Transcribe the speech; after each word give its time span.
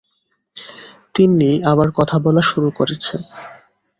তিন্নি 1.15 1.51
আবার 1.71 1.89
কথা 1.95 2.17
বলা 2.25 2.43
শুরু 2.49 2.69
করেছে। 2.77 3.15